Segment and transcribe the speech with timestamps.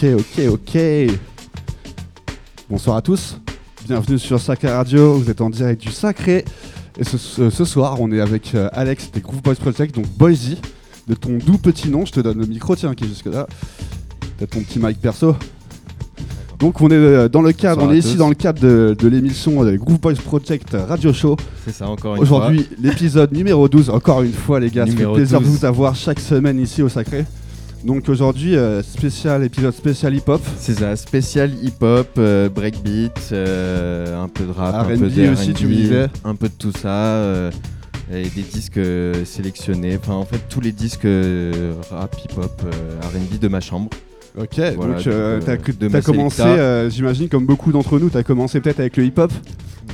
[0.00, 0.78] Ok, ok, ok.
[2.70, 3.38] Bonsoir à tous.
[3.86, 5.14] Bienvenue sur Sacré Radio.
[5.14, 6.44] Vous êtes en direct du Sacré.
[6.98, 10.06] Et ce, ce- ce soir, on est avec euh, Alex des Groove Boys Project, donc
[10.16, 10.56] Boise,
[11.08, 12.04] de ton doux petit nom.
[12.04, 13.46] Je te donne le micro, tiens, qui est jusque là.
[14.38, 15.34] T'as ton petit mic perso.
[16.60, 18.18] Donc on est euh, dans le cadre, Bonsoir on est ici tous.
[18.18, 21.36] dans le cadre de, de l'émission euh, Groove Boys Project Radio Show.
[21.64, 23.90] C'est ça, encore une Aujourd'hui, l'épisode numéro 12.
[23.90, 25.56] Encore une fois, les gars, fait Numéro plaisir de 12.
[25.58, 27.24] vous avoir chaque semaine ici au Sacré.
[27.84, 30.42] Donc aujourd'hui, euh, spécial épisode spécial hip-hop.
[30.58, 35.54] C'est ça, spécial hip-hop, euh, breakbeat, euh, un peu de rap, un peu de aussi,
[35.54, 36.06] tu me R&B, disais.
[36.24, 37.50] Un peu de tout ça.
[38.12, 38.80] et des disques
[39.24, 39.96] sélectionnés.
[39.96, 41.06] Enfin, en fait, tous les disques
[41.90, 42.62] rap, hip-hop,
[43.14, 43.90] RB de ma chambre.
[44.40, 48.22] Ok, Voilà, donc euh, de- t'as ma commencé, euh, j'imagine comme beaucoup d'entre nous, t'as
[48.22, 49.32] commencé peut-être avec le hip-hop.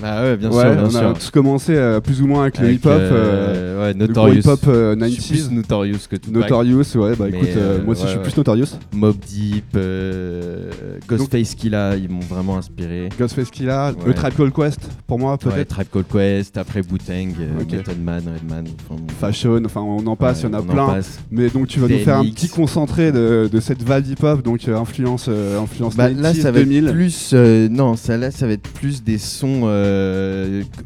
[0.02, 1.08] Ah ouais, bien ouais, sûr, bien on sûr.
[1.08, 2.92] a tous commencé euh, plus ou moins avec, le hip-hop.
[2.92, 4.40] euh, euh, ouais, le Notorious.
[4.40, 5.46] hip-hop euh, Je suis 90s.
[5.46, 6.34] plus Notorious que Tupac.
[6.42, 8.66] Notorious, ouais, bah Mais, écoute, euh, euh, moi aussi je suis plus Notorious.
[8.92, 10.70] Mob Deep, euh,
[11.08, 13.08] Ghostface Killa, ils m'ont vraiment inspiré.
[13.18, 14.12] Ghostface Killa, le.
[14.14, 15.68] Tribe Called Quest, pour moi peut-être.
[15.68, 17.72] Tribe Called Quest, après Wu-Tang, euh, Ok.
[17.72, 18.64] Method Man, Redman.
[18.90, 19.00] enfin.
[19.20, 20.98] Fashion, enfin on en passe, il y en a plein.
[21.30, 24.66] Mais donc tu vas nous faire un petit concentré de, de cette vibe hip-hop, donc
[24.68, 26.86] euh, influence, euh, influence Bah, 90s, là, ça va 2000.
[26.88, 27.30] être plus.
[27.34, 29.66] euh, non, ça, là, ça va être plus des sons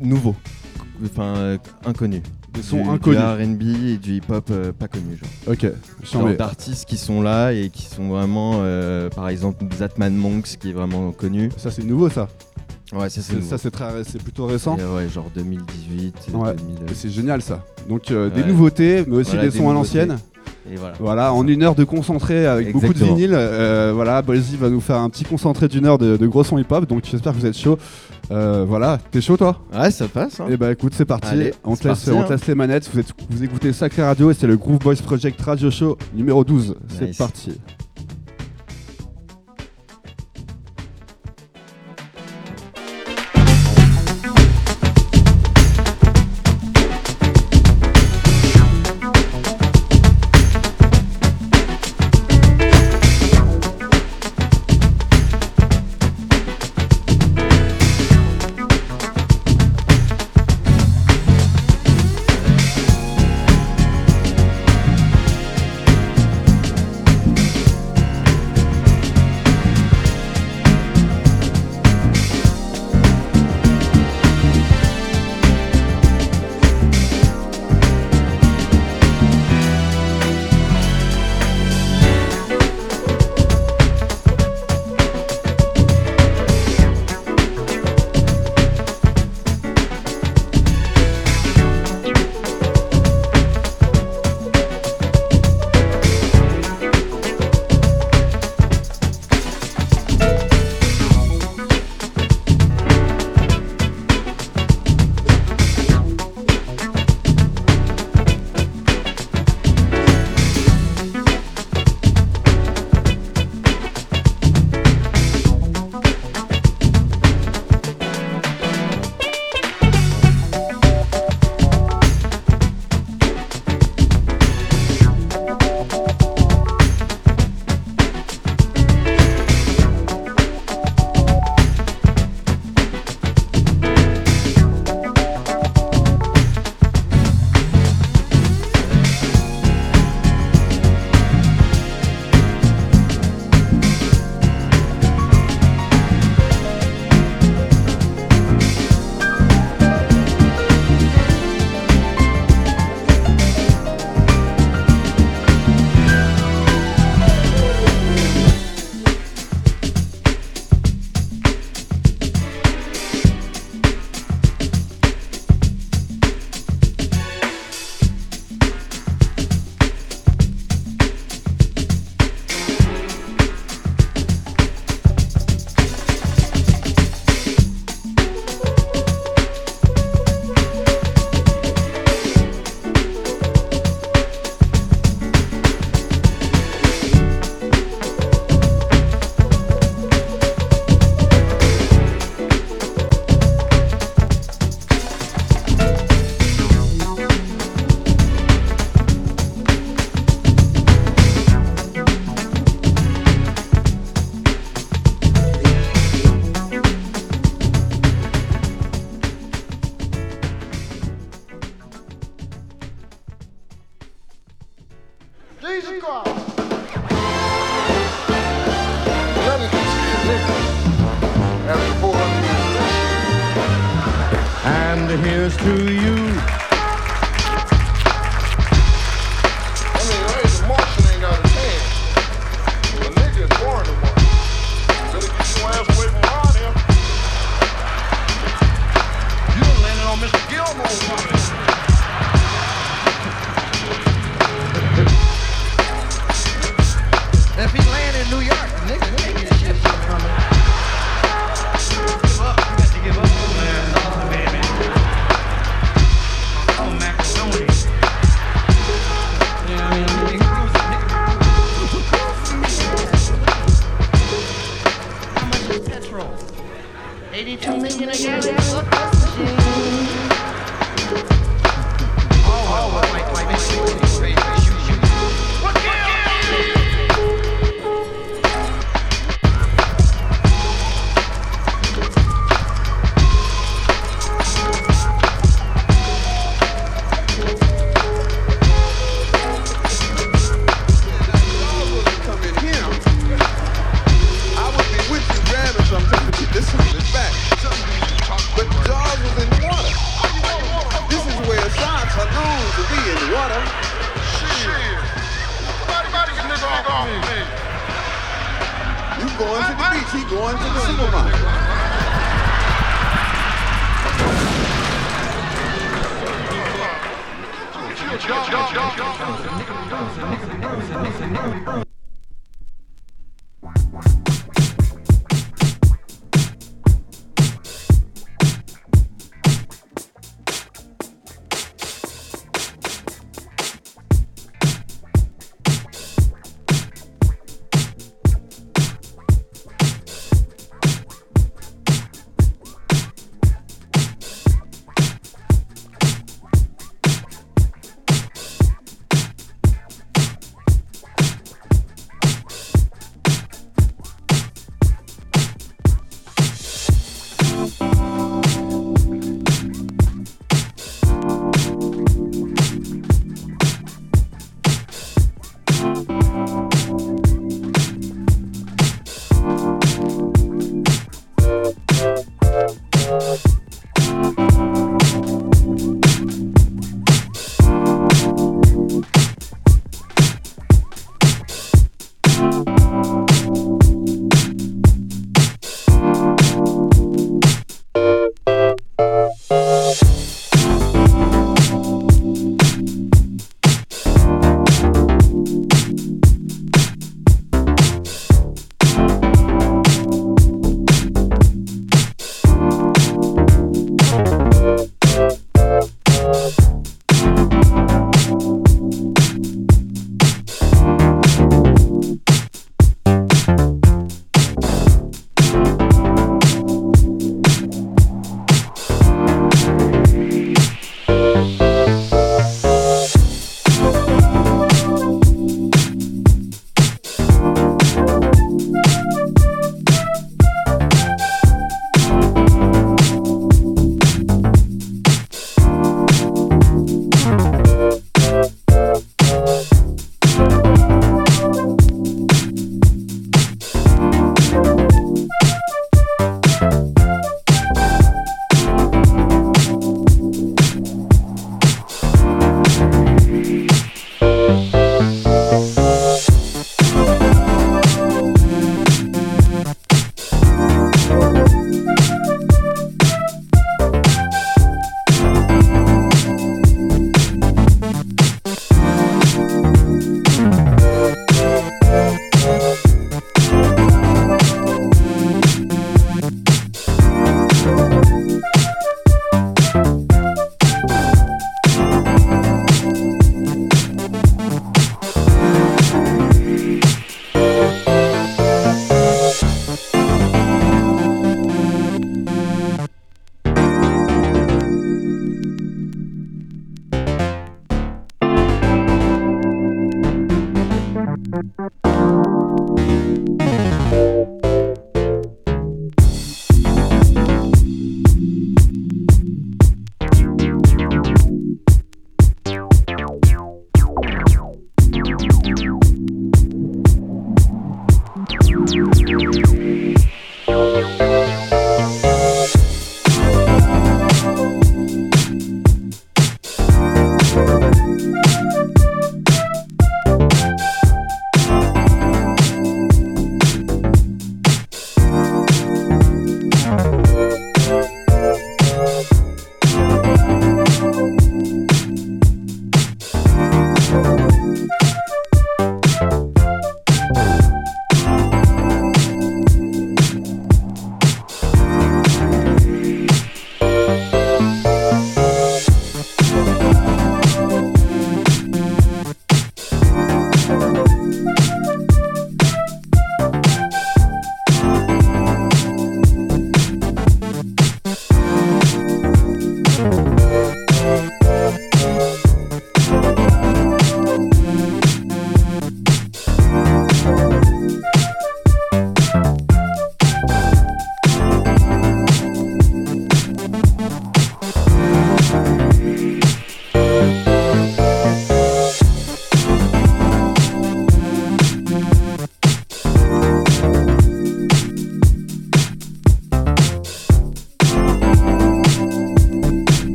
[0.00, 0.34] nouveaux.
[1.04, 2.22] Enfin, inconnus.
[2.54, 3.18] Des sons Du- inconnus.
[3.20, 5.18] Du RB et du hip-hop euh, pas connus.
[5.18, 5.52] Genre.
[5.52, 8.60] Ok, Genre Genre, d'artistes qui sont là et qui sont vraiment.
[8.62, 11.50] euh, par exemple, Zatman Monks qui est vraiment connu.
[11.58, 12.28] ça c'est nouveau ça.
[12.92, 13.42] Ouais, ça c'est.
[13.42, 14.76] Ça c'est très, c'est plutôt récent.
[14.78, 16.28] Et, ouais, genre 2018.
[16.34, 16.54] Ouais.
[16.54, 17.64] 2000, Et C'est génial ça.
[17.88, 20.16] Donc euh, des nouveautés, mais aussi Voilà, des des sons à l'ancienne.
[20.70, 20.94] Et voilà.
[20.98, 23.34] Voilà, en une heure de concentré avec beaucoup de vinyle.
[23.34, 26.86] Euh, voilà, va nous faire un petit concentré d'une heure de, de gros sons hip-hop.
[26.88, 27.78] Donc j'espère que vous êtes chaud.
[28.32, 29.60] Euh, voilà, t'es chaud toi?
[29.72, 30.40] Ouais, ça passe.
[30.40, 30.46] Hein.
[30.50, 31.28] Et bah écoute, c'est parti.
[31.28, 32.24] Allez, on, c'est te laisse, parti, on hein.
[32.24, 32.90] te laisse les manettes.
[32.92, 36.42] Vous, êtes, vous écoutez Sacré Radio et c'est le Groove Boys Project Radio Show numéro
[36.42, 36.74] 12.
[36.88, 37.52] C'est parti.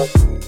[0.00, 0.39] Bye.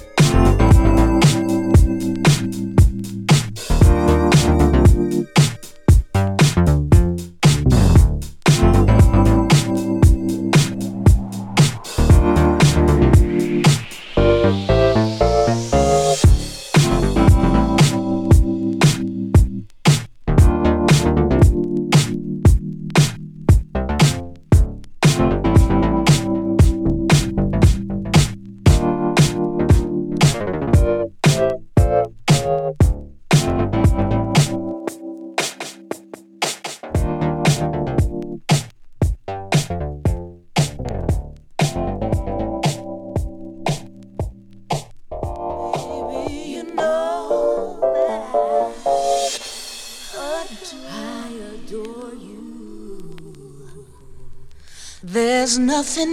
[55.94, 56.06] There's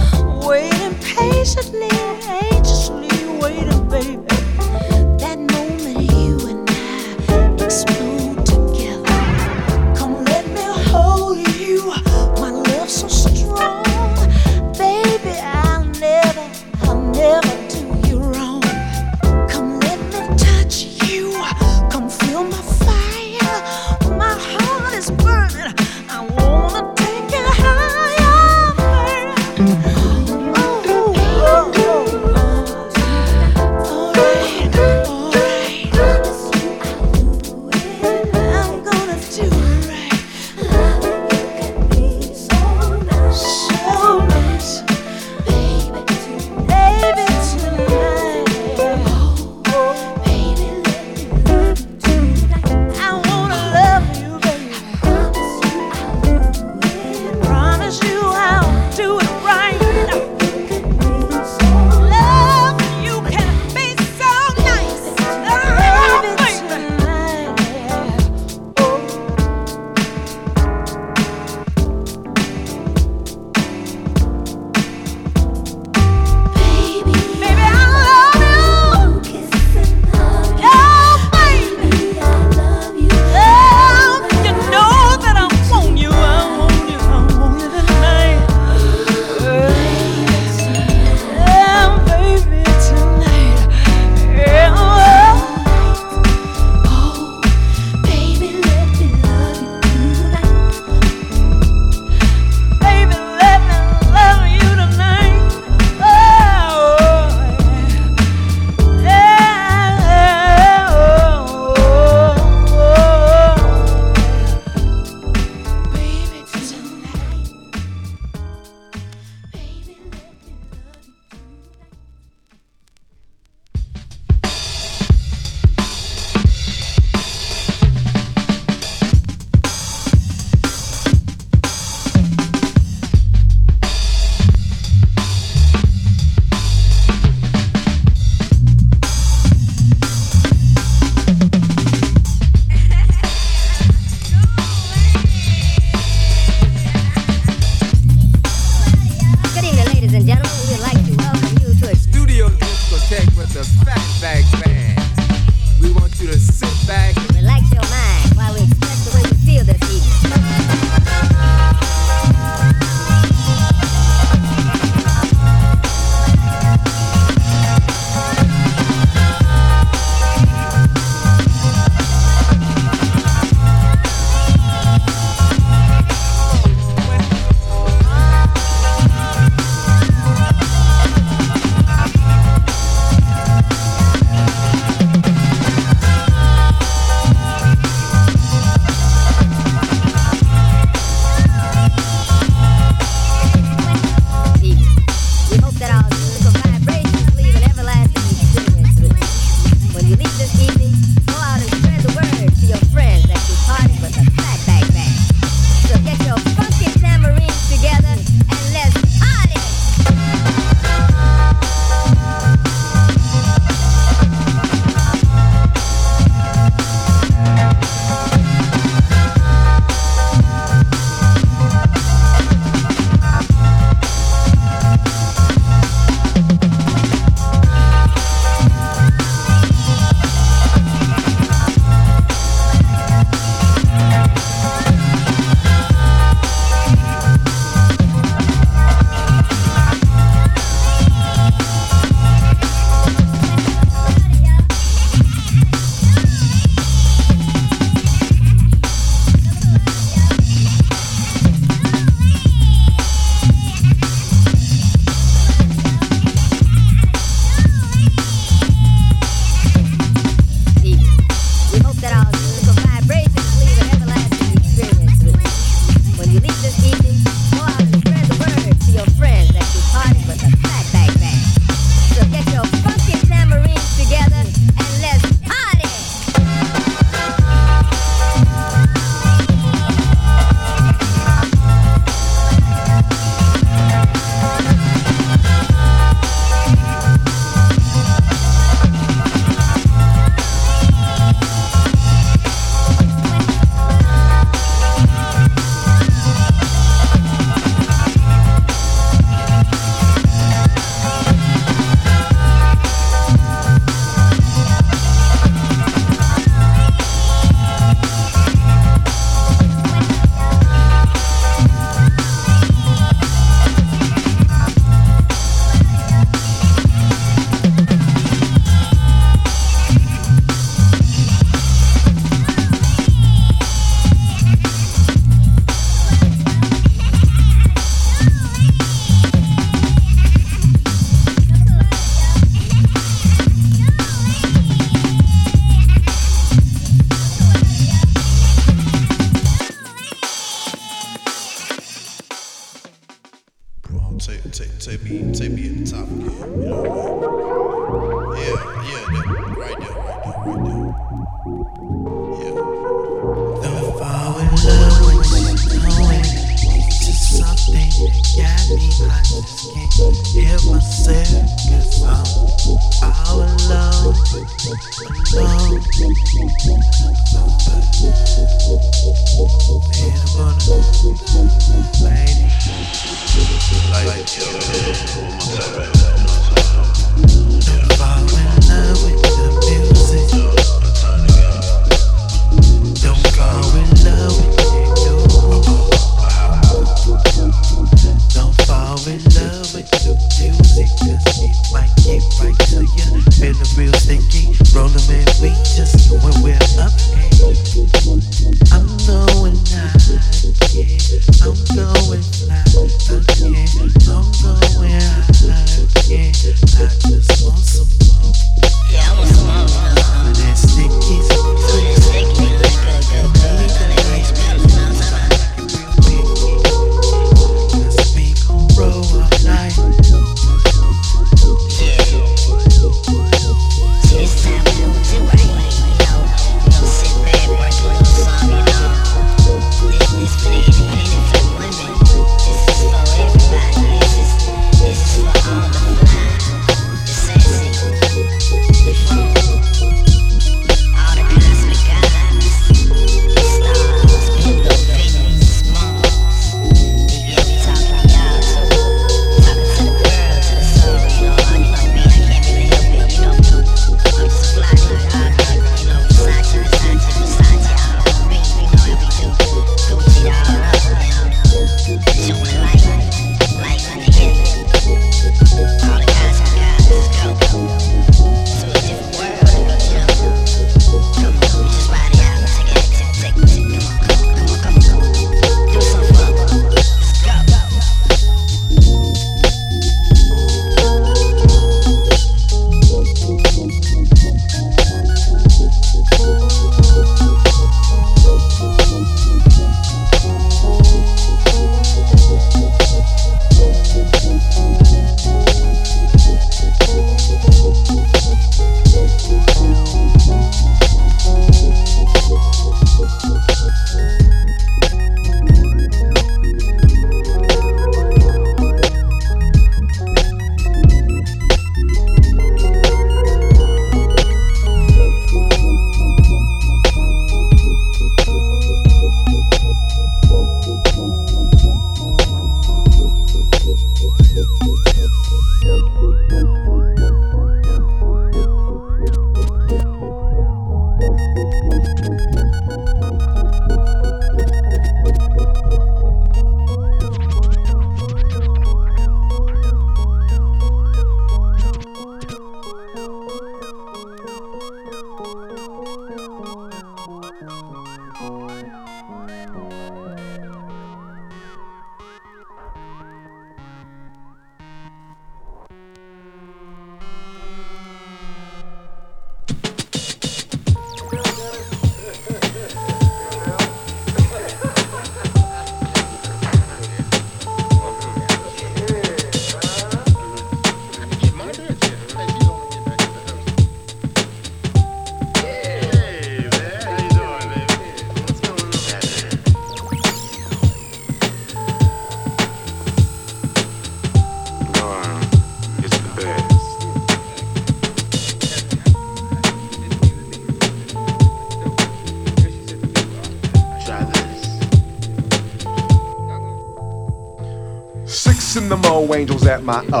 [599.14, 600.00] angels at my O.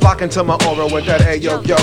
[0.00, 1.76] Flocking to my aura with that ayo yo.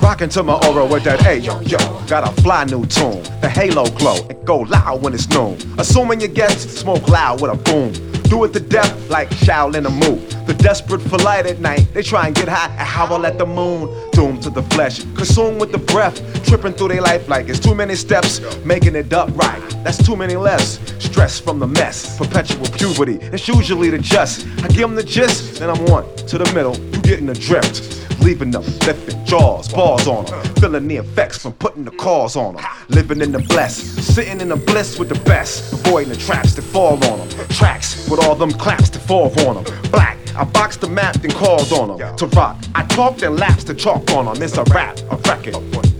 [0.00, 1.78] Rocking to my aura with that ayo yo.
[2.06, 3.22] Got a fly new tune.
[3.40, 4.16] The halo glow.
[4.30, 5.58] It go loud when it's noon.
[5.78, 7.92] Assuming you get smoke loud with a boom.
[8.28, 10.46] Do it to death like Shaolin a move.
[10.46, 11.86] The desperate for light at night.
[11.92, 13.88] They try and get high and howl at the moon.
[14.12, 15.02] Doomed to the flesh.
[15.14, 16.16] Consumed with the breath.
[16.46, 18.40] Tripping through their life like it's too many steps.
[18.64, 19.60] Making it up right.
[19.84, 20.78] That's too many less.
[21.16, 22.18] Stress from the mess.
[22.18, 23.14] Perpetual puberty.
[23.32, 24.46] It's usually the just.
[24.62, 26.04] I give them the gist, then I'm one.
[26.26, 28.20] To the middle, you getting the drift.
[28.20, 30.44] Leaving them lifting jaws, bars on them.
[30.56, 32.64] Feeling the effects from putting the cause on them.
[32.90, 35.72] Living in the bless, sitting in the bliss with the best.
[35.72, 37.48] Avoiding the traps that fall on them.
[37.48, 39.90] Tracks with all them claps that fall on them.
[39.90, 42.16] Black, I boxed the map and called on them.
[42.18, 44.42] To rock, I talked and laps to chalk on them.
[44.42, 45.95] It's a rap, a record.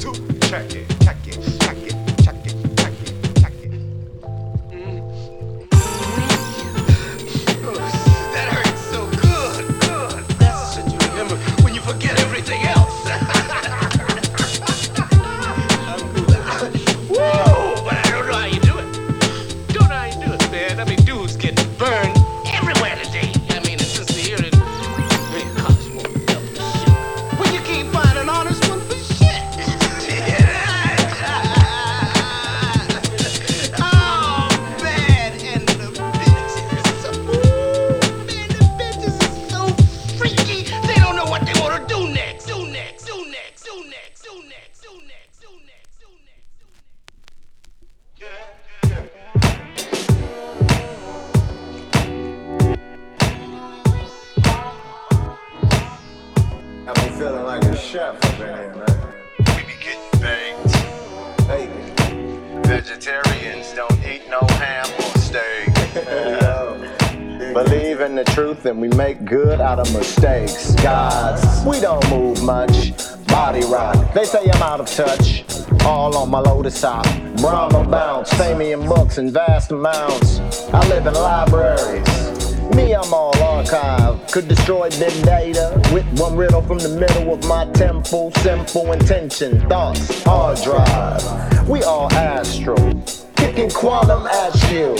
[76.82, 77.04] Hop.
[77.36, 80.40] Brahma bounce, Famian books in vast amounts.
[80.72, 82.54] I live in libraries.
[82.74, 84.26] Me, I'm all archive.
[84.30, 88.32] Could destroy big data with one riddle from the middle of my temple.
[88.38, 91.68] Simple intention, thoughts, hard drive.
[91.68, 93.02] We all astral,
[93.36, 94.96] kicking quantum at you.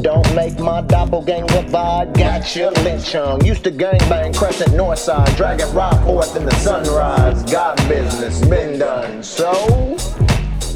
[0.00, 2.16] Don't make my doppelganger vibe.
[2.16, 3.44] Gotcha, Lynch Hung.
[3.44, 7.42] Used to gangbang Crescent Northside, Dragon rock forth in the sunrise.
[7.42, 9.22] Got business, been done.
[9.22, 9.98] So.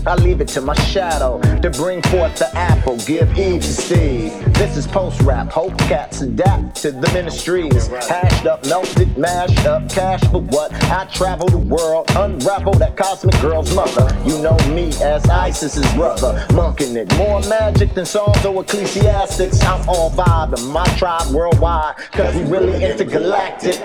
[0.06, 4.54] I leave it to my shadow to bring forth the apple, give Eve to Steve.
[4.54, 7.88] This is post rap, hope cats adapt to the ministries.
[7.88, 10.72] Hashed up, melted, mashed up, cash for what?
[10.92, 14.16] I travel the world, unravel that cosmic girl's mother.
[14.24, 17.12] You know me as Isis's brother, monking it.
[17.16, 19.60] More magic than songs or ecclesiastics.
[19.62, 23.82] I'm all vibing, my tribe worldwide, cause we really intergalactic.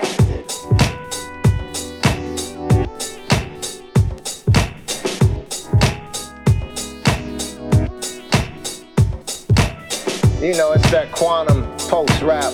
[10.42, 12.52] You know, it's that quantum post rap.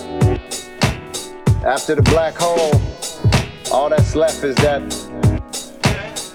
[1.65, 2.79] After the black hole,
[3.73, 4.87] all that's left is that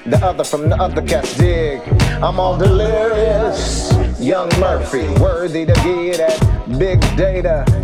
[0.04, 1.80] the other from the other cats dig.
[2.20, 3.92] I'm all delirious.
[4.18, 7.83] Young Murphy, worthy to get that big data.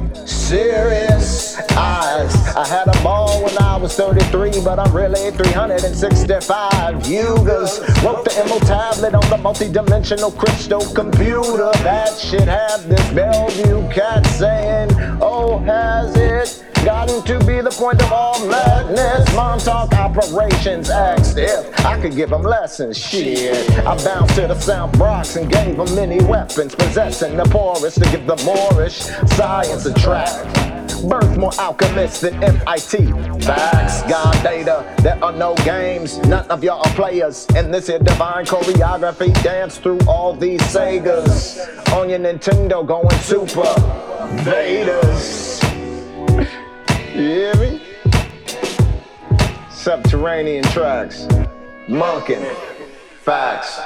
[0.51, 2.35] Serious eyes.
[2.57, 7.79] I had a ball when I was 33, but I'm really 365 yugas.
[8.03, 11.71] Wrote the MO tablet on the multi-dimensional crystal computer.
[11.85, 14.91] That shit had this Bellevue cat saying,
[15.23, 16.65] Oh, has it?
[16.85, 19.35] Gotten to be the point of all madness.
[19.37, 22.97] Montauk operations asked if I could give them lessons.
[22.97, 23.71] Shit.
[23.81, 28.11] I bounced to the South Bronx and gave them many weapons, possessing the poorest to
[28.11, 29.01] give the Moorish
[29.37, 30.71] science a track.
[31.07, 33.13] Birth more alchemists than MIT.
[33.45, 36.19] Facts, God data, there are no games.
[36.19, 37.47] None of y'all are players.
[37.55, 41.93] And this here divine choreography dance through all these Segas.
[41.93, 43.75] On your Nintendo going super.
[44.45, 45.50] Vaders.
[47.13, 47.83] You hear me?
[49.69, 51.27] Subterranean tracks.
[51.89, 52.55] Monkin.
[53.23, 53.81] Facts.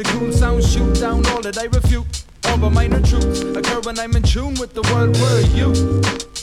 [0.00, 2.24] The cool sounds shoot down all that I refute.
[2.46, 5.76] All the minor truths occur when I'm in tune with the world where you.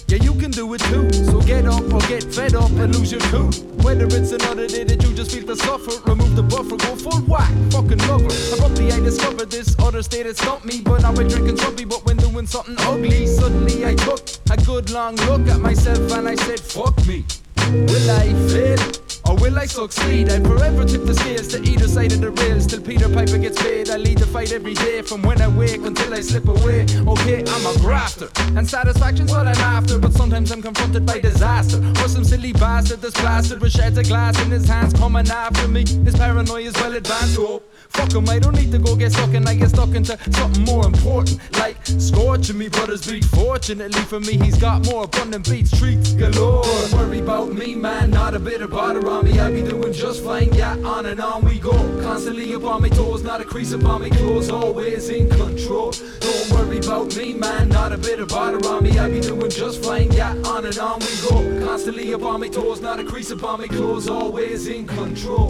[0.05, 1.11] Yeah, you can do it too.
[1.25, 3.49] So get up or get fed up and lose your cool.
[3.81, 7.19] Whether it's another day that you just feel the suffer, remove the buffer, go full
[7.25, 8.29] whack, fucking lover.
[8.53, 11.87] Abruptly I discovered this other state that stumped me, but now I was drinking something,
[11.87, 16.29] but when doing something ugly, suddenly I took a good long look at myself and
[16.29, 17.25] I said, fuck me.
[17.73, 19.06] Will I fail?
[19.27, 20.29] Oh, or will I succeed?
[20.31, 23.61] I'd forever tip the scales to either side of the rails till Peter Piper gets
[23.61, 23.89] paid.
[23.89, 26.85] I lead the fight every day from when I wake until I slip away.
[27.05, 29.99] Oh, okay, I'm a grafter, and satisfaction's what I'm after.
[29.99, 34.05] But sometimes I'm confronted by disaster or some silly bastard that's blasted with shards of
[34.07, 35.81] glass in his hands coming after me.
[35.81, 37.37] His paranoia is well advanced.
[37.39, 40.17] Oh, fuck him, I don't need to go get stuck and I get stuck into
[40.31, 43.25] something more important, like scorching me brother's beat.
[43.25, 46.63] Fortunately for me, he's got more abundant beats, treats galore.
[46.63, 50.53] Don't worry about me, man, not a bit of bother I be doing just fine,
[50.53, 51.71] yeah, on and on we go.
[52.03, 55.91] Constantly upon my toes, not a crease upon my clothes, always in control.
[56.19, 58.99] Don't worry about me, man, not a bit of bother on me.
[58.99, 61.65] I be doing just fine, yeah, on and on we go.
[61.65, 65.49] Constantly upon my toes, not a crease upon my clothes, always in control.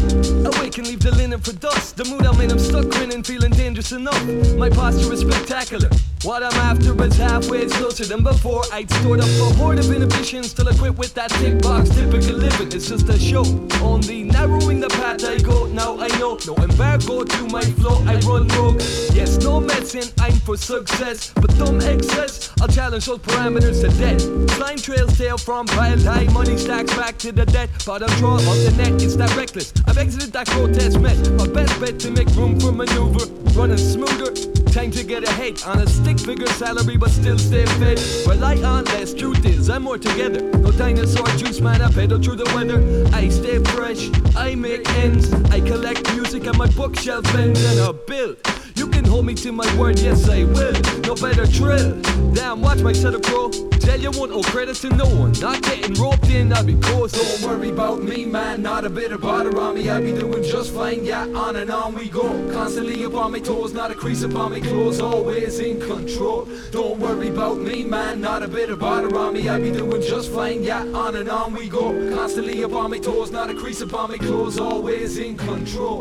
[0.00, 1.96] Awake and leave the linen for dust.
[1.96, 4.20] The mood I'm in, I'm stuck grinning, feeling dangerous enough.
[4.54, 5.90] My posture is spectacular.
[6.22, 8.62] What I'm after is halfway closer than before.
[8.72, 11.88] I'd stored up a horde of inhibitions till I quit with that tick box.
[11.90, 13.44] Typical living, it's just a show.
[13.82, 15.66] Only narrowing the path I go.
[15.66, 18.02] Now I know, no embargo to my flow.
[18.06, 18.80] I run rogue.
[19.12, 21.32] Yes, no medicine, I'm for success.
[21.34, 24.20] But dumb excess, I'll challenge those parameters to death.
[24.56, 27.70] Slime trails tail from piled high, money stacks back to the debt.
[27.86, 29.72] Bottom draw of the net, it's that reckless.
[29.90, 31.28] I've exited that grotesque mess.
[31.30, 33.26] My best bet to make room for maneuver.
[33.58, 34.32] Running smoother,
[34.70, 38.00] Time to get ahead on a stick figure salary, but still stay fed.
[38.24, 39.12] Rely on less.
[39.12, 40.42] Truth is, I'm more together.
[40.58, 41.82] No dinosaur juice, man.
[41.82, 42.80] I pedal through the weather.
[43.12, 44.08] I stay fresh.
[44.36, 45.32] I make ends.
[45.50, 48.36] I collect music and my bookshelf and a bill.
[48.76, 50.80] You can hold me to my word, yes I will.
[51.00, 52.00] No better drill.
[52.32, 53.50] Damn, watch my setup grow.
[53.80, 55.32] Tell you won't credit to no one.
[55.40, 57.12] Not getting roped in, I'll be close.
[57.12, 58.62] Don't worry about me, man.
[58.62, 59.88] Not a bit of bother on me.
[59.88, 61.04] I be doing just fine.
[61.04, 62.28] Yeah, on and on we go.
[62.52, 65.00] Constantly upon my toes, not a crease upon my clothes.
[65.00, 66.48] Always in control.
[66.70, 68.20] Don't worry about me, man.
[68.20, 69.48] Not a bit of bother on me.
[69.48, 70.62] I be doing just fine.
[70.62, 71.92] Yeah, on and on we go.
[72.14, 74.58] Constantly upon my toes, not a crease upon my clothes.
[74.58, 76.00] Always in control.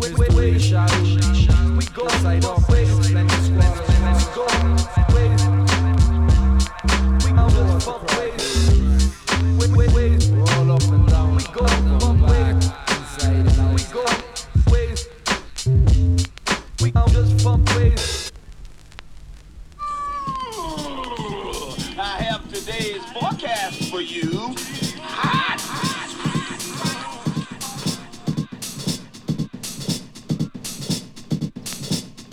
[0.00, 0.52] Wait, wait, wait.
[0.52, 3.89] We go side up, wait,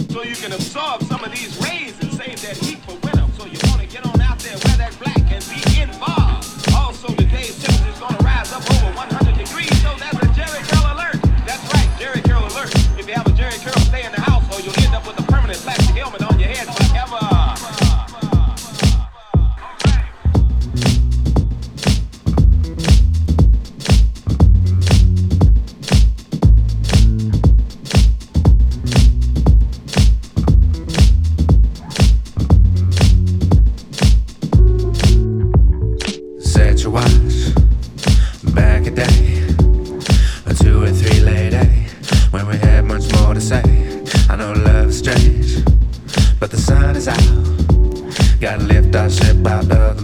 [0.10, 3.07] So you can absorb some of these rays and save that heat for
[7.08, 9.17] Also, today's temperature is going to rise up over 100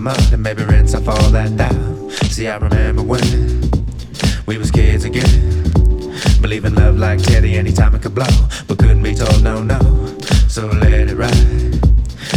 [0.07, 2.09] and maybe rinse off all that down.
[2.29, 3.23] See, I remember when
[4.45, 5.63] we was kids again.
[6.41, 8.25] Believe in love like Teddy anytime it could blow,
[8.67, 9.79] but couldn't be told no, no.
[10.49, 11.33] So let it ride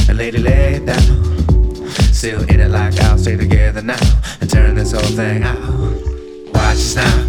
[0.08, 1.88] and lady lay it down.
[2.12, 3.98] Still in it like I'll stay together now
[4.40, 5.58] and turn this whole thing out.
[6.54, 7.28] Watch us now,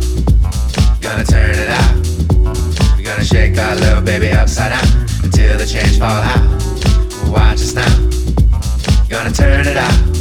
[1.02, 2.96] gonna turn it out.
[2.96, 7.32] We're gonna shake our little baby upside down until the change fall out.
[7.32, 10.17] Watch us now, gonna turn it out.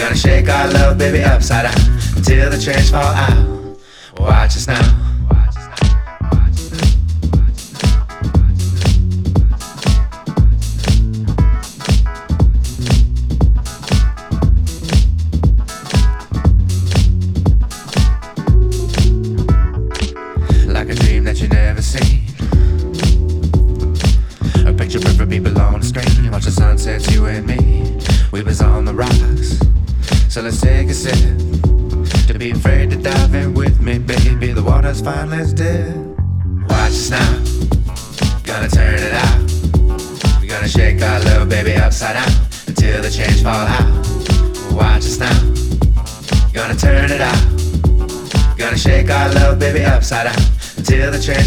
[0.00, 3.76] Gonna shake our love, baby upside down till the change fall out.
[4.18, 4.99] Watch us now.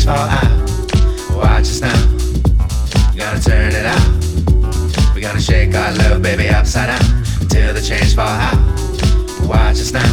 [0.03, 1.35] Change fall out.
[1.35, 1.95] Watch us now.
[3.15, 5.15] Gonna turn it out.
[5.15, 8.57] We gonna shake our little baby upside down until the change fall out.
[9.47, 10.03] Watch us now.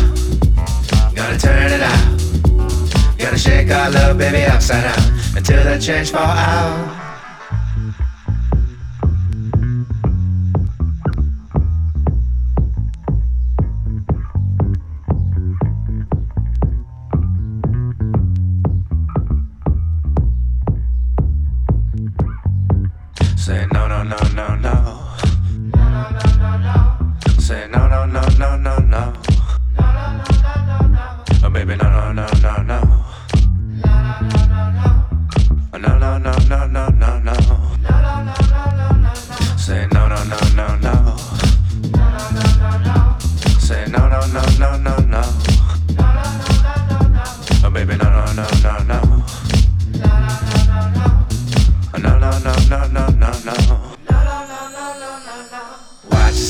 [1.14, 3.18] Gonna turn it out.
[3.18, 7.09] Gonna shake our little baby upside down until the change fall out.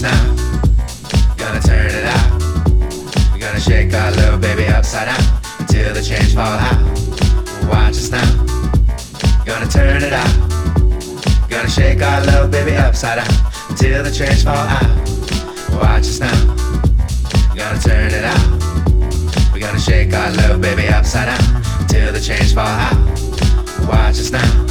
[0.01, 1.36] Us now.
[1.36, 2.42] Gonna turn it out.
[3.32, 6.80] We're gonna shake our little baby upside down until the change fall out.
[7.68, 8.24] Watch us now.
[9.44, 11.51] Gonna turn it out.
[11.51, 14.88] Gonna shake our little baby upside down until the change fall out.
[15.72, 16.38] Watch us now.
[17.55, 19.53] Gonna turn it out.
[19.53, 22.96] We're gonna shake our little baby upside down until the change fall out.
[23.86, 24.66] Watch us now.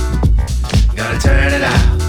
[0.96, 2.00] Gonna turn it out.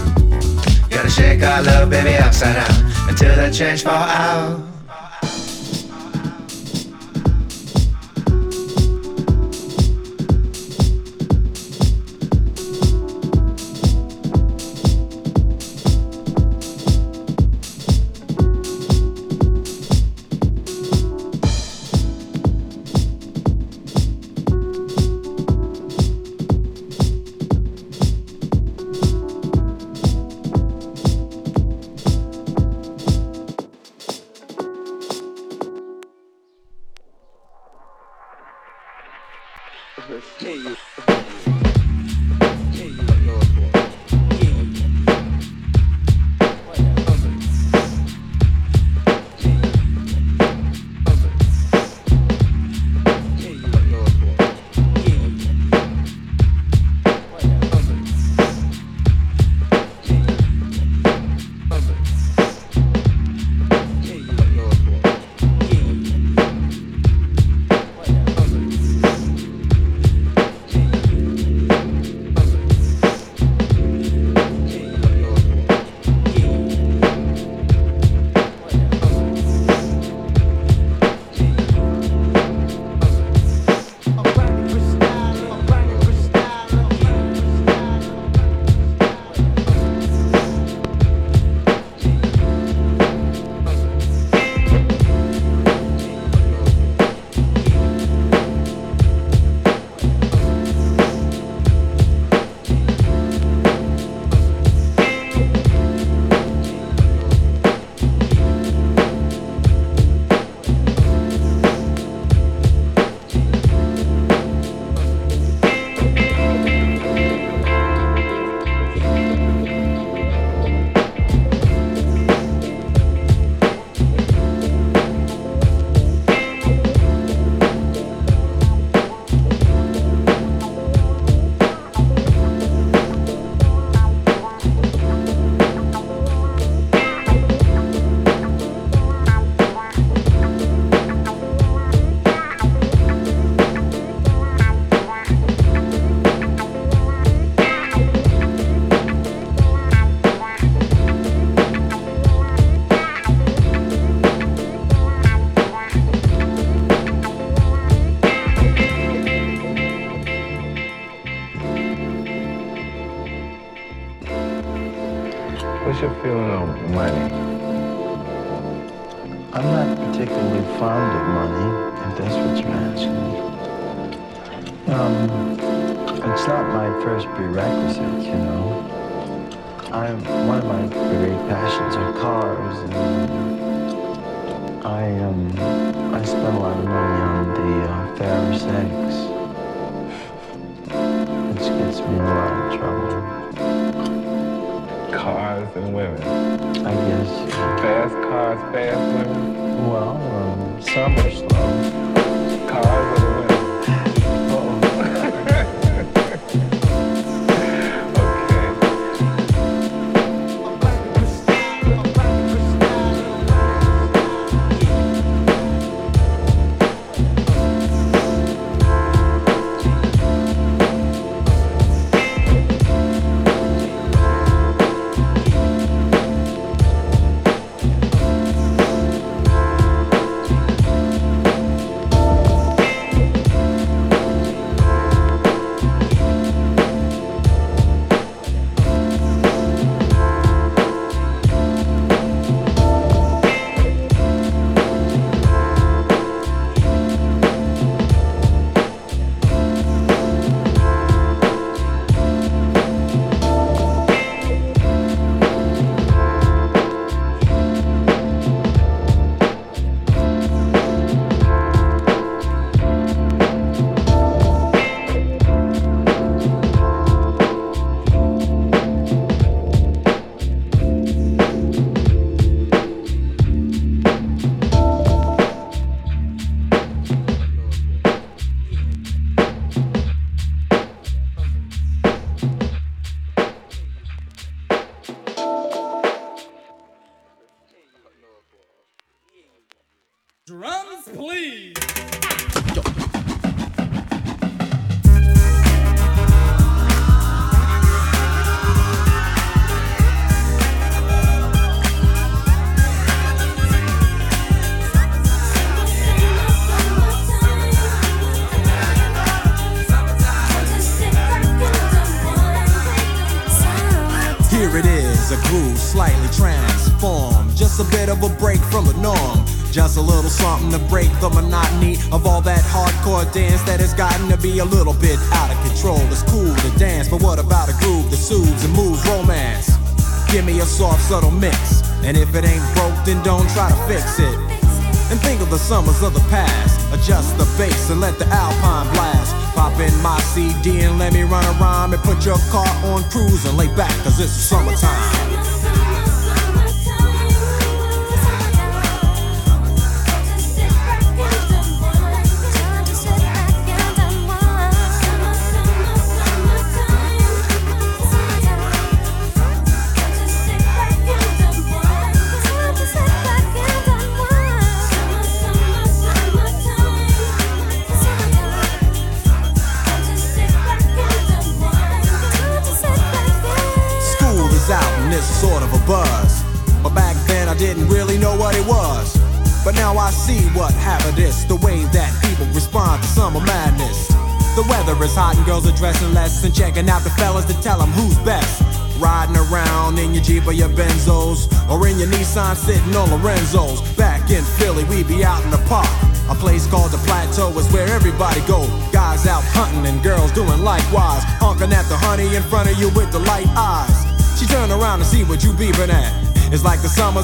[0.89, 2.90] Gonna shake our love, baby, upside down
[3.21, 4.60] until that change fall out.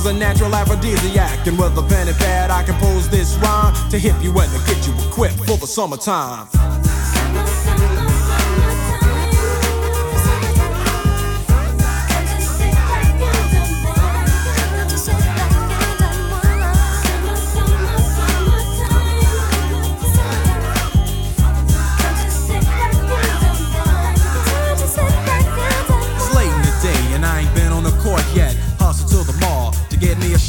[0.06, 1.46] A natural aphrodisiac.
[1.46, 4.58] And with a pen and pad, I compose this rhyme to hip you and to
[4.66, 6.75] get you equipped for the summertime.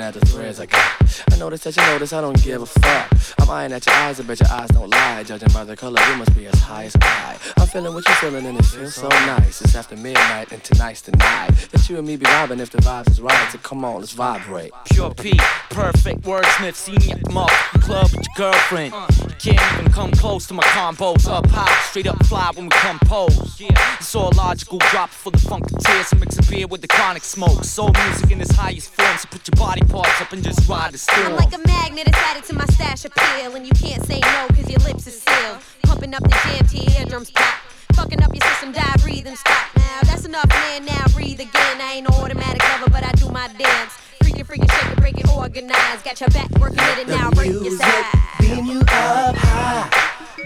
[0.00, 1.02] At the threads I got.
[1.30, 3.12] I notice that you notice I don't give a fuck.
[3.40, 5.22] I'm eyeing at your eyes, I bet your eyes don't lie.
[5.24, 7.38] Judging by the color, you must be as high as I.
[7.58, 9.60] I'm feeling what you're feeling, and it feels so nice.
[9.60, 12.78] It's after midnight, and tonight's the night that you and me be vibing if the
[12.78, 13.50] vibes is right.
[13.50, 14.72] So come on, let's vibrate.
[14.92, 15.38] Pure P,
[15.70, 16.72] perfect wordsmith.
[16.72, 18.94] At the club with your girlfriend.
[18.94, 21.28] You can't come close to my combos.
[21.28, 23.60] Up high, straight up fly when we compose.
[23.60, 26.08] It's all logical, drop for the funky tears.
[26.08, 27.62] So mix a beer with the chronic smoke.
[27.64, 29.16] Soul music in its highest form.
[29.18, 31.26] So put your body parts up and just ride the storm.
[31.26, 33.54] I'm like a magnet, it's added to my stash appeal.
[33.54, 35.58] And you can't say no, cause your lips are sealed.
[35.82, 37.54] Pumping up the jam to your eardrums pop.
[37.94, 39.66] Fucking up your system, die, breathe, and stop.
[39.76, 40.86] Now that's enough, man.
[40.86, 41.80] Now breathe again.
[41.80, 43.98] I ain't no automatic lover, but I do my dance.
[44.22, 46.02] Freaking, freaking, shake it, break it, organize.
[46.02, 48.04] Got your back working it, and now break your side.
[48.40, 49.90] Beam you up high,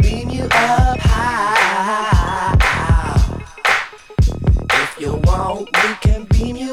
[0.01, 2.57] beam you up high.
[4.73, 6.71] If you want, we can beam you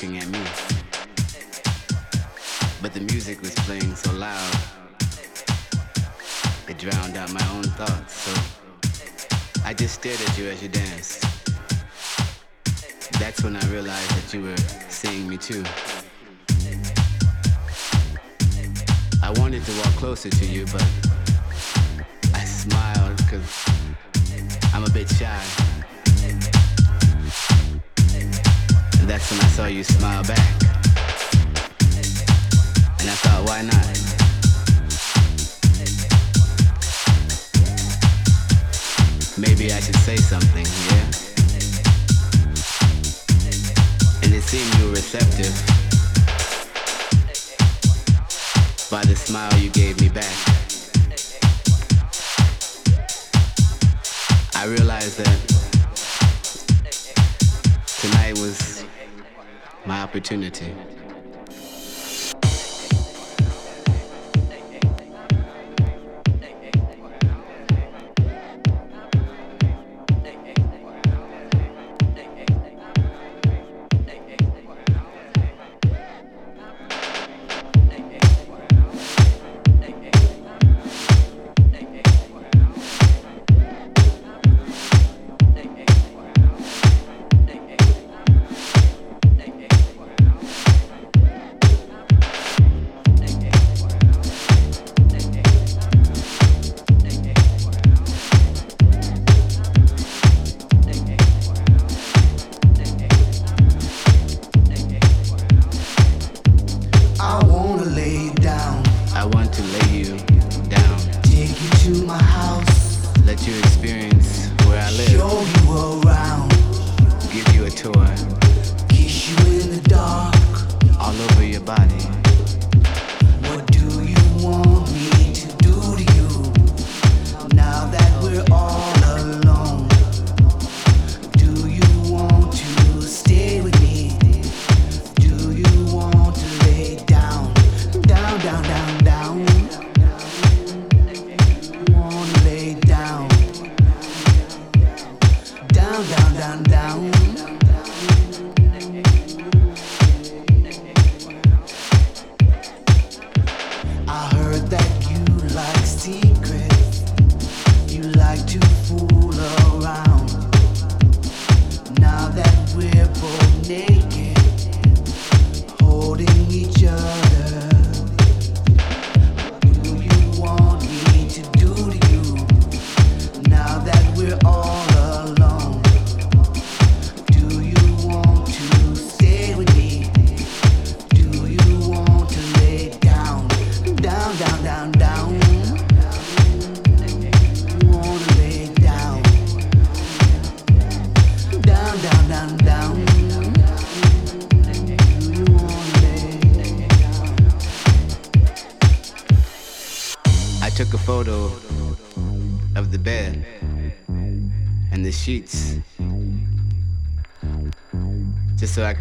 [0.00, 0.38] looking at me.
[2.80, 4.54] But the music was playing so loud,
[6.68, 8.14] it drowned out my own thoughts.
[8.14, 8.32] So
[9.62, 11.22] I just stared at you as you danced.
[13.18, 14.56] That's when I realized that you were
[14.88, 15.64] seeing me too.
[19.22, 20.86] I wanted to walk closer to you, but
[22.32, 23.66] I smiled because
[24.72, 25.79] I'm a bit shy.
[29.10, 30.38] That's when I saw you smile back.
[33.00, 33.88] And I thought, why not?
[39.36, 41.06] Maybe I should say something, yeah?
[44.22, 45.54] And it seemed you were receptive
[48.92, 50.36] by the smile you gave me back.
[54.54, 55.59] I realized that
[60.10, 60.74] opportunity.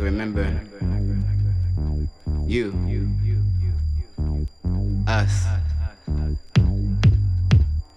[0.09, 0.49] remember
[2.47, 2.73] you,
[5.05, 5.45] us,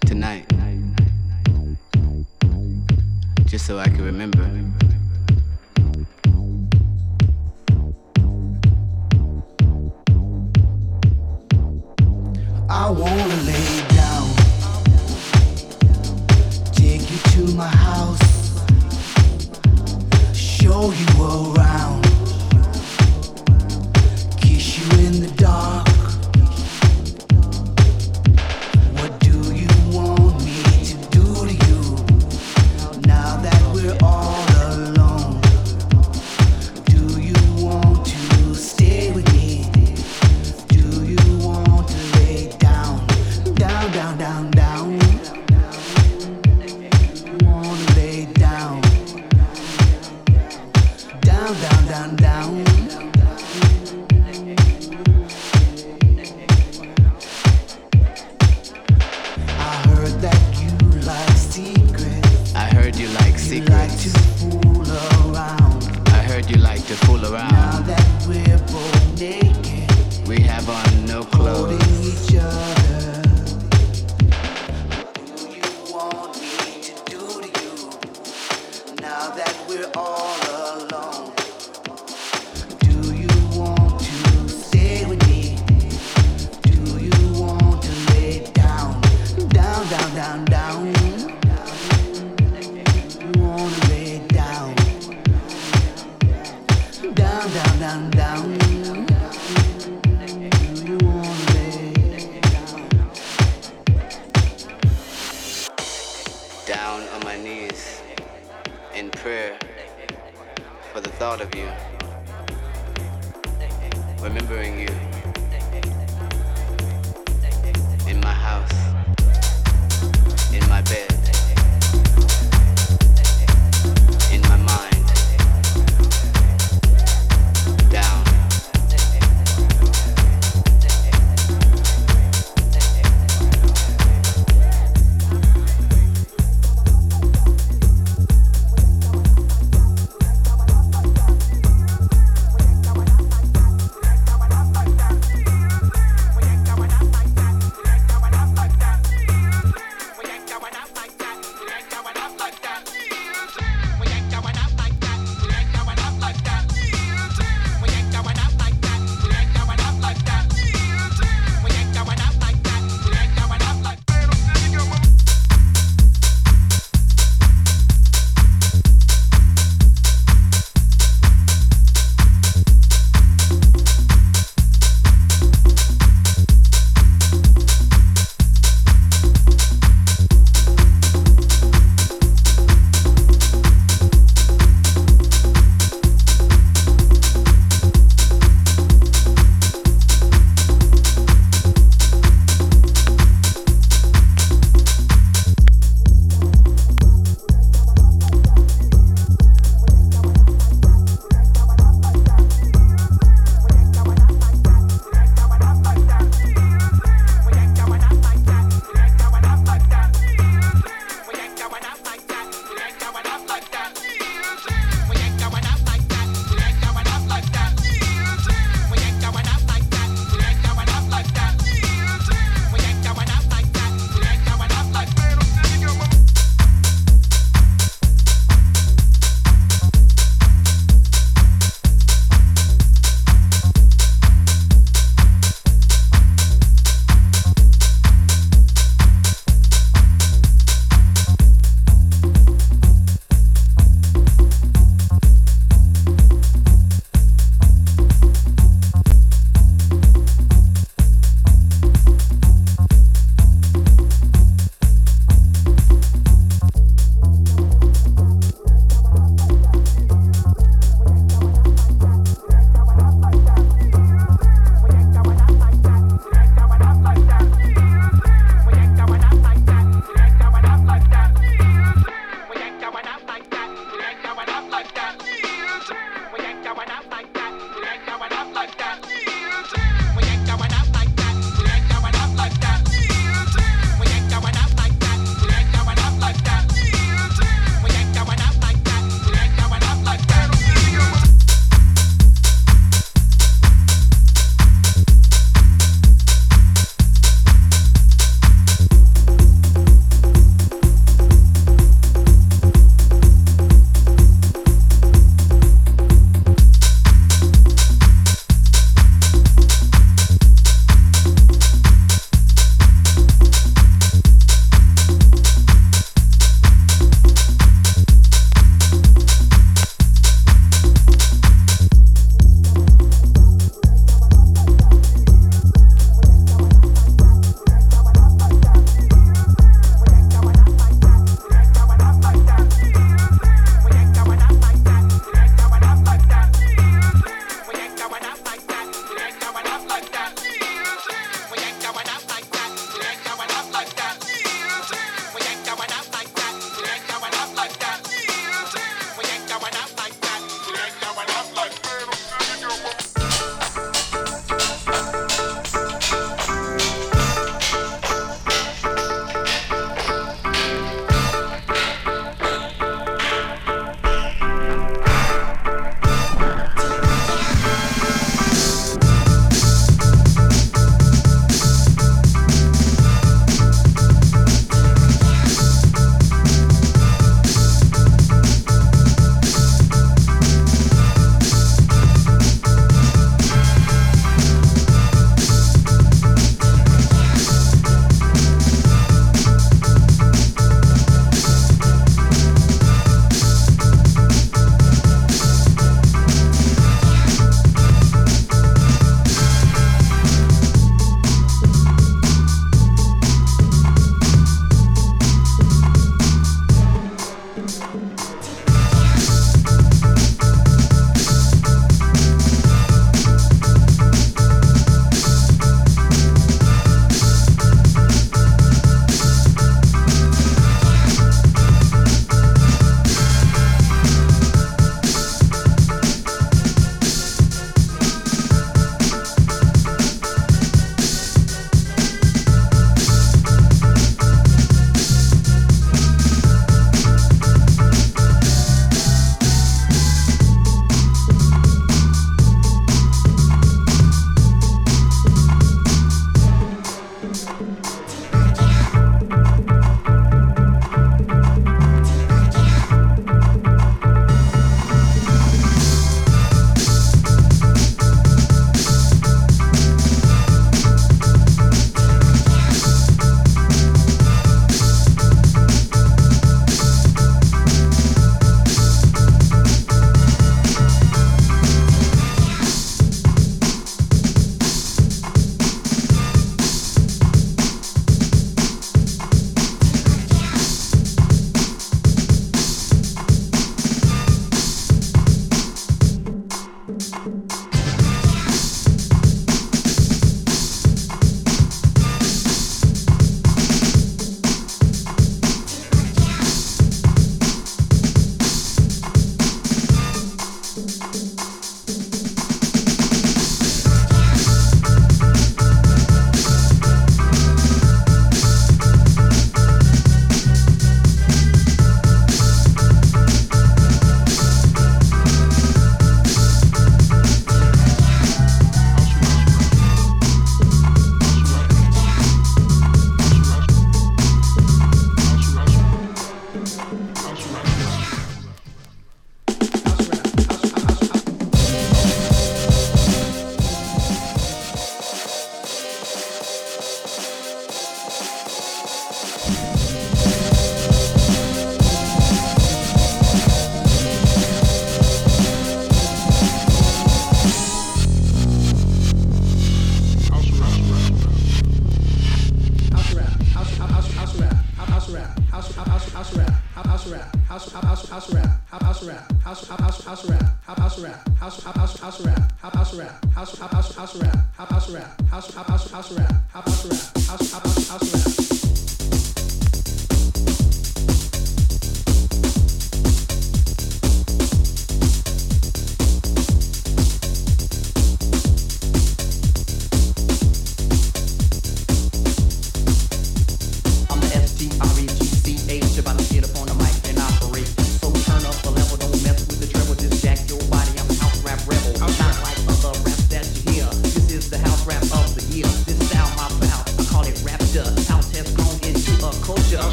[0.00, 0.46] tonight,
[3.46, 4.61] just so I can remember.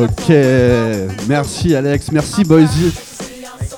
[0.00, 0.32] Ok,
[1.28, 2.70] merci Alex, merci Boise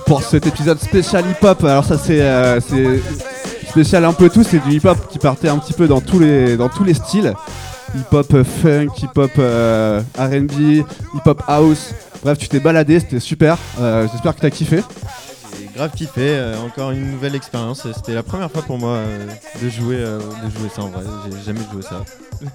[0.05, 1.65] pour cet épisode spécial hip-hop.
[1.65, 3.01] Alors ça c'est euh, c'est
[3.71, 6.59] spécial un peu tout, c'est du hip-hop qui partait un petit peu dans tous les,
[6.59, 7.33] dans tous les styles.
[7.95, 10.85] Hip-hop funk, hip-hop euh, R&B,
[11.15, 11.95] hip-hop house.
[12.23, 13.57] Bref, tu t'es baladé, c'était super.
[13.81, 14.83] Euh, J'espère que t'as kiffé.
[15.81, 17.86] J'ai grave kiffé, euh, encore une nouvelle expérience.
[17.97, 19.27] C'était la première fois pour moi euh,
[19.62, 21.02] de, jouer, euh, de jouer ça en vrai.
[21.24, 22.05] J'ai jamais joué ça.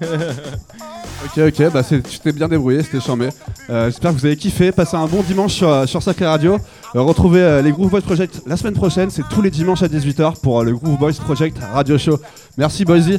[1.24, 3.30] Ok, ok, bah c'est- tu t'es bien débrouillé, c'était charmé.
[3.68, 4.70] J'espère que vous avez kiffé.
[4.70, 6.58] Passez un bon dimanche sur, sur Sacré Radio.
[6.94, 9.10] Retrouvez les Groove Boys Project la semaine prochaine.
[9.10, 12.20] C'est tous les dimanches à 18h pour le Groove Boys Project Radio Show.
[12.58, 13.18] Merci Boise.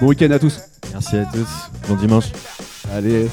[0.00, 0.58] Bon week-end à tous.
[0.92, 1.46] Merci à tous.
[1.88, 2.26] Bon dimanche.
[2.92, 3.28] Allez.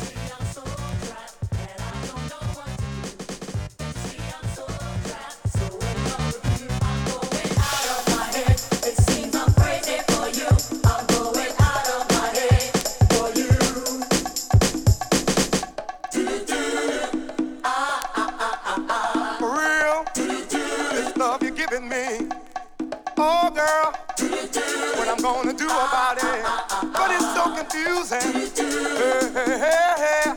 [26.19, 26.43] Do it?
[26.93, 28.33] But it's so confusing.
[28.95, 30.33] Hey, hey, hey, hey.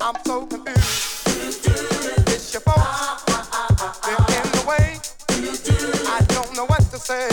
[0.00, 1.26] I'm so confused.
[2.28, 3.24] It's your folks,
[4.04, 5.00] they're in the way.
[6.08, 7.28] I don't know what to say.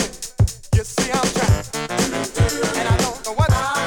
[0.76, 3.86] You see, I'm trapped, and I don't know what to say.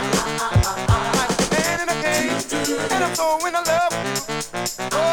[0.88, 2.52] I'm like a man in a cage,
[2.92, 5.05] and I'm so in love.